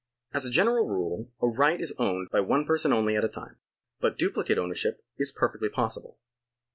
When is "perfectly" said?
5.31-5.69